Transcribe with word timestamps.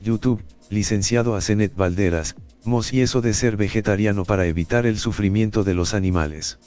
YouTube, 0.00 0.44
licenciado 0.70 1.34
Asenet 1.34 1.74
Valderas, 1.74 2.36
Mos 2.62 2.92
y 2.92 3.00
eso 3.00 3.20
de 3.20 3.34
ser 3.34 3.56
vegetariano 3.56 4.24
para 4.24 4.46
evitar 4.46 4.86
el 4.86 4.98
sufrimiento 4.98 5.64
de 5.64 5.74
los 5.74 5.94
animales. 5.94 6.58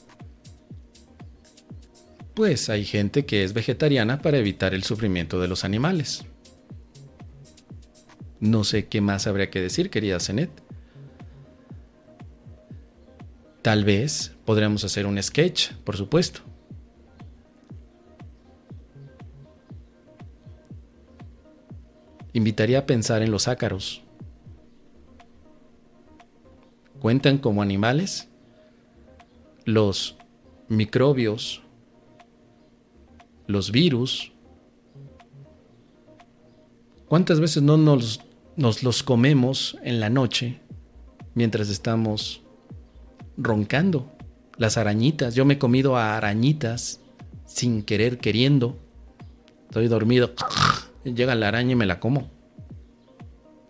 Pues 2.34 2.70
hay 2.70 2.86
gente 2.86 3.26
que 3.26 3.44
es 3.44 3.54
vegetariana 3.54 4.22
para 4.22 4.38
evitar 4.38 4.74
el 4.74 4.84
sufrimiento 4.84 5.40
de 5.40 5.48
los 5.48 5.64
animales. 5.64 6.26
No 8.40 8.64
sé 8.64 8.88
qué 8.88 9.02
más 9.02 9.26
habría 9.26 9.50
que 9.50 9.62
decir, 9.62 9.90
querida 9.90 10.20
Zenet. 10.20 10.52
Tal 13.62 13.86
vez 13.86 14.34
podríamos 14.46 14.84
hacer 14.84 15.08
un 15.08 15.22
sketch, 15.22 15.74
por 15.84 15.98
supuesto. 15.98 16.42
Invitaría 22.38 22.78
a 22.78 22.86
pensar 22.86 23.24
en 23.24 23.32
los 23.32 23.48
ácaros. 23.48 24.04
¿Cuentan 27.00 27.40
como 27.40 27.64
animales? 27.64 28.30
Los 29.66 30.18
microbios, 30.68 31.64
los 33.48 33.72
virus. 33.72 34.34
¿Cuántas 37.08 37.40
veces 37.40 37.64
no 37.64 37.76
nos, 37.76 38.22
los 38.56 39.02
comemos 39.02 39.76
en 39.82 40.00
la 40.00 40.12
noche 40.12 40.60
mientras 41.34 41.70
estamos 41.70 42.44
roncando? 43.36 44.12
Las 44.58 44.78
arañitas. 44.78 45.34
Yo 45.34 45.44
me 45.44 45.56
he 45.56 45.58
comido 45.58 45.98
a 45.98 46.16
arañitas 46.16 47.02
sin 47.48 47.82
querer, 47.82 48.20
queriendo. 48.20 48.78
Estoy 49.64 49.88
dormido. 49.88 50.36
Llega 51.04 51.34
la 51.34 51.48
araña 51.48 51.72
y 51.72 51.76
me 51.76 51.88
la 51.88 52.00
como. 52.00 52.37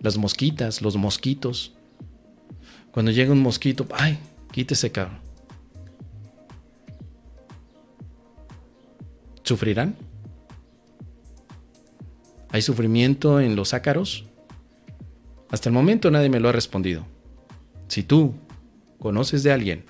Las 0.07 0.17
mosquitas, 0.17 0.81
los 0.81 0.95
mosquitos. 0.95 1.73
Cuando 2.91 3.11
llega 3.11 3.33
un 3.33 3.41
mosquito, 3.41 3.85
ay, 3.91 4.17
quítese, 4.53 4.89
cabrón. 4.89 5.19
¿Sufrirán? 9.43 9.97
¿Hay 12.51 12.61
sufrimiento 12.61 13.41
en 13.41 13.57
los 13.57 13.73
ácaros? 13.73 14.23
Hasta 15.51 15.67
el 15.67 15.73
momento 15.73 16.09
nadie 16.09 16.29
me 16.29 16.39
lo 16.39 16.47
ha 16.47 16.53
respondido. 16.53 17.05
Si 17.89 18.01
tú 18.01 18.33
conoces 18.99 19.43
de 19.43 19.51
alguien 19.51 19.83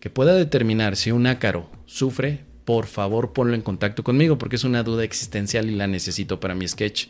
que 0.00 0.10
pueda 0.10 0.34
determinar 0.34 0.96
si 0.96 1.12
un 1.12 1.28
ácaro 1.28 1.70
sufre, 1.86 2.40
por 2.64 2.86
favor 2.86 3.32
ponlo 3.32 3.54
en 3.54 3.62
contacto 3.62 4.02
conmigo 4.02 4.38
porque 4.38 4.56
es 4.56 4.64
una 4.64 4.82
duda 4.82 5.04
existencial 5.04 5.70
y 5.70 5.76
la 5.76 5.86
necesito 5.86 6.40
para 6.40 6.56
mi 6.56 6.66
sketch. 6.66 7.06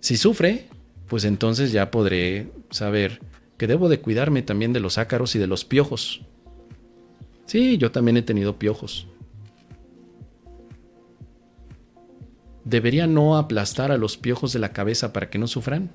Si 0.00 0.16
sufre, 0.16 0.68
pues 1.08 1.24
entonces 1.24 1.72
ya 1.72 1.90
podré 1.90 2.52
saber 2.70 3.20
que 3.56 3.66
debo 3.66 3.88
de 3.88 4.00
cuidarme 4.00 4.42
también 4.42 4.72
de 4.72 4.80
los 4.80 4.98
ácaros 4.98 5.34
y 5.34 5.38
de 5.38 5.46
los 5.46 5.64
piojos. 5.64 6.22
Sí, 7.46 7.78
yo 7.78 7.90
también 7.90 8.16
he 8.16 8.22
tenido 8.22 8.58
piojos. 8.58 9.08
¿Debería 12.64 13.06
no 13.06 13.38
aplastar 13.38 13.90
a 13.90 13.96
los 13.96 14.18
piojos 14.18 14.52
de 14.52 14.58
la 14.58 14.74
cabeza 14.74 15.12
para 15.14 15.30
que 15.30 15.38
no 15.38 15.48
sufran? 15.48 15.90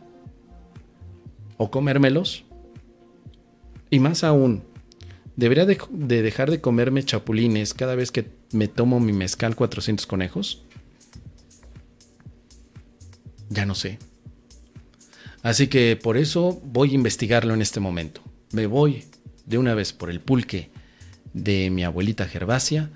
¿O 1.57 1.69
comérmelos? 1.69 2.45
Y 3.91 3.99
más 3.99 4.23
aún, 4.23 4.63
¿debería 5.35 5.67
de, 5.67 5.77
dejar 5.91 6.49
de 6.49 6.59
comerme 6.59 7.03
chapulines 7.03 7.75
cada 7.75 7.93
vez 7.93 8.11
que 8.11 8.31
me 8.51 8.67
tomo 8.67 8.99
mi 8.99 9.13
mezcal 9.13 9.55
400 9.55 10.07
conejos? 10.07 10.65
Ya 13.49 13.67
no 13.67 13.75
sé. 13.75 13.99
Así 15.43 15.67
que 15.67 15.97
por 16.01 16.17
eso 16.17 16.61
voy 16.63 16.91
a 16.91 16.95
investigarlo 16.95 17.53
en 17.53 17.61
este 17.61 17.81
momento. 17.81 18.21
Me 18.53 18.65
voy 18.65 19.03
de 19.45 19.57
una 19.57 19.75
vez 19.75 19.91
por 19.91 20.09
el 20.09 20.21
pulque 20.21 20.71
de 21.33 21.69
mi 21.69 21.83
abuelita 21.83 22.27
Gervasia, 22.27 22.89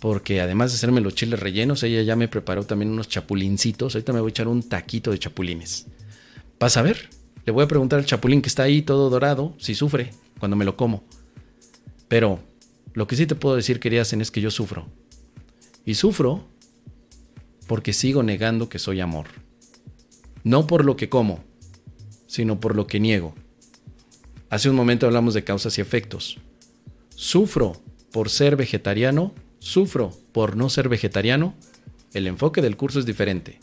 porque 0.00 0.42
además 0.42 0.70
de 0.70 0.76
hacerme 0.76 1.00
los 1.00 1.14
chiles 1.14 1.40
rellenos, 1.40 1.82
ella 1.82 2.02
ya 2.02 2.14
me 2.14 2.28
preparó 2.28 2.64
también 2.64 2.90
unos 2.90 3.08
chapulincitos. 3.08 3.94
Ahorita 3.94 4.12
me 4.12 4.20
voy 4.20 4.28
a 4.28 4.32
echar 4.32 4.48
un 4.48 4.62
taquito 4.62 5.12
de 5.12 5.18
chapulines. 5.18 5.86
Vas 6.60 6.76
a 6.76 6.82
ver, 6.82 7.08
le 7.46 7.52
voy 7.52 7.64
a 7.64 7.68
preguntar 7.68 7.98
al 7.98 8.04
chapulín 8.04 8.42
que 8.42 8.48
está 8.48 8.64
ahí 8.64 8.82
todo 8.82 9.08
dorado 9.08 9.54
si 9.58 9.74
sufre 9.74 10.10
cuando 10.38 10.56
me 10.56 10.66
lo 10.66 10.76
como. 10.76 11.04
Pero 12.08 12.38
lo 12.92 13.06
que 13.06 13.16
sí 13.16 13.26
te 13.26 13.34
puedo 13.34 13.56
decir, 13.56 13.80
querida 13.80 14.02
es 14.02 14.30
que 14.30 14.42
yo 14.42 14.50
sufro. 14.50 14.86
Y 15.86 15.94
sufro 15.94 16.44
porque 17.66 17.94
sigo 17.94 18.22
negando 18.22 18.68
que 18.68 18.78
soy 18.78 19.00
amor. 19.00 19.28
No 20.42 20.66
por 20.66 20.84
lo 20.84 20.96
que 20.96 21.08
como, 21.08 21.42
sino 22.34 22.58
por 22.58 22.74
lo 22.74 22.88
que 22.88 22.98
niego. 22.98 23.32
Hace 24.50 24.68
un 24.68 24.74
momento 24.74 25.06
hablamos 25.06 25.34
de 25.34 25.44
causas 25.44 25.78
y 25.78 25.80
efectos. 25.80 26.38
Sufro 27.14 27.80
por 28.10 28.28
ser 28.28 28.56
vegetariano, 28.56 29.32
sufro 29.60 30.10
por 30.32 30.56
no 30.56 30.68
ser 30.68 30.88
vegetariano. 30.88 31.54
El 32.12 32.26
enfoque 32.26 32.60
del 32.60 32.76
curso 32.76 32.98
es 32.98 33.06
diferente. 33.06 33.60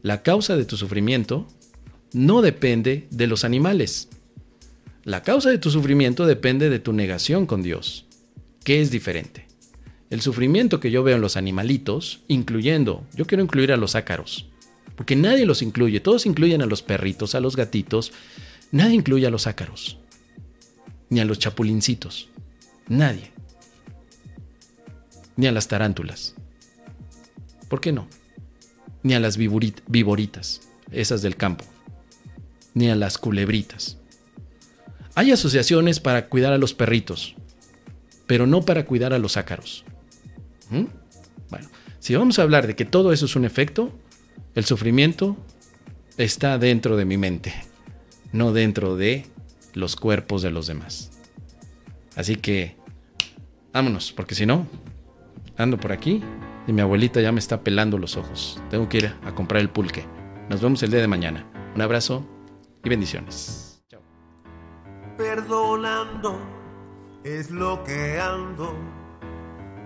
La 0.00 0.22
causa 0.22 0.56
de 0.56 0.64
tu 0.64 0.78
sufrimiento 0.78 1.46
no 2.14 2.40
depende 2.40 3.06
de 3.10 3.26
los 3.26 3.44
animales. 3.44 4.08
La 5.02 5.22
causa 5.22 5.50
de 5.50 5.58
tu 5.58 5.70
sufrimiento 5.70 6.24
depende 6.24 6.70
de 6.70 6.78
tu 6.78 6.94
negación 6.94 7.44
con 7.44 7.62
Dios, 7.62 8.06
que 8.64 8.80
es 8.80 8.90
diferente. 8.90 9.46
El 10.08 10.22
sufrimiento 10.22 10.80
que 10.80 10.90
yo 10.90 11.02
veo 11.02 11.16
en 11.16 11.20
los 11.20 11.36
animalitos, 11.36 12.22
incluyendo, 12.28 13.06
yo 13.14 13.26
quiero 13.26 13.44
incluir 13.44 13.72
a 13.72 13.76
los 13.76 13.94
ácaros, 13.94 14.48
porque 14.96 15.16
nadie 15.16 15.46
los 15.46 15.62
incluye. 15.62 16.00
Todos 16.00 16.26
incluyen 16.26 16.62
a 16.62 16.66
los 16.66 16.82
perritos, 16.82 17.34
a 17.34 17.40
los 17.40 17.56
gatitos. 17.56 18.12
Nadie 18.70 18.94
incluye 18.94 19.26
a 19.26 19.30
los 19.30 19.46
ácaros. 19.46 19.98
Ni 21.08 21.20
a 21.20 21.24
los 21.24 21.38
chapulincitos. 21.38 22.28
Nadie. 22.88 23.32
Ni 25.36 25.46
a 25.46 25.52
las 25.52 25.68
tarántulas. 25.68 26.34
¿Por 27.68 27.80
qué 27.80 27.92
no? 27.92 28.08
Ni 29.02 29.14
a 29.14 29.20
las 29.20 29.36
viboritas, 29.36 30.60
esas 30.90 31.22
del 31.22 31.36
campo. 31.36 31.64
Ni 32.72 32.88
a 32.88 32.94
las 32.94 33.18
culebritas. 33.18 33.98
Hay 35.14 35.30
asociaciones 35.30 36.00
para 36.00 36.28
cuidar 36.28 36.52
a 36.52 36.58
los 36.58 36.74
perritos, 36.74 37.36
pero 38.26 38.46
no 38.46 38.62
para 38.62 38.84
cuidar 38.84 39.12
a 39.12 39.18
los 39.18 39.36
ácaros. 39.36 39.84
¿Mm? 40.70 40.84
Bueno, 41.50 41.68
si 42.00 42.14
vamos 42.14 42.38
a 42.38 42.42
hablar 42.42 42.66
de 42.66 42.74
que 42.74 42.84
todo 42.84 43.12
eso 43.12 43.26
es 43.26 43.36
un 43.36 43.44
efecto, 43.44 43.92
el 44.54 44.64
sufrimiento 44.64 45.36
está 46.16 46.58
dentro 46.58 46.96
de 46.96 47.04
mi 47.04 47.16
mente, 47.18 47.54
no 48.32 48.52
dentro 48.52 48.96
de 48.96 49.26
los 49.74 49.96
cuerpos 49.96 50.42
de 50.42 50.50
los 50.50 50.66
demás. 50.66 51.10
Así 52.16 52.36
que, 52.36 52.76
vámonos, 53.72 54.12
porque 54.12 54.34
si 54.34 54.46
no, 54.46 54.66
ando 55.56 55.78
por 55.78 55.92
aquí 55.92 56.22
y 56.66 56.72
mi 56.72 56.80
abuelita 56.80 57.20
ya 57.20 57.32
me 57.32 57.40
está 57.40 57.62
pelando 57.62 57.98
los 57.98 58.16
ojos. 58.16 58.62
Tengo 58.70 58.88
que 58.88 58.98
ir 58.98 59.14
a 59.24 59.34
comprar 59.34 59.60
el 59.60 59.70
pulque. 59.70 60.04
Nos 60.48 60.60
vemos 60.60 60.82
el 60.82 60.90
día 60.90 61.00
de 61.00 61.08
mañana. 61.08 61.46
Un 61.74 61.82
abrazo 61.82 62.24
y 62.84 62.88
bendiciones. 62.88 63.82
Chao. 63.88 64.02
Perdonando 65.18 66.38
es 67.24 67.50
lo 67.50 67.82
que 67.82 68.20
ando. 68.20 68.72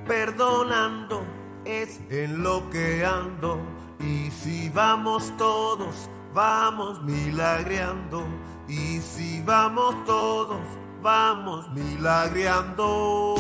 Perdonando 0.07 1.25
es 1.69 2.01
en 2.09 2.43
lo 2.43 2.69
que 2.71 3.05
ando 3.05 3.61
y 4.01 4.31
si 4.31 4.71
vamos 4.71 5.31
todos, 5.37 6.09
vamos 6.33 7.03
milagreando. 7.03 8.25
Y 8.67 9.01
si 9.01 9.43
vamos 9.43 9.95
todos, 10.05 10.61
vamos 11.03 11.71
milagreando. 11.73 13.35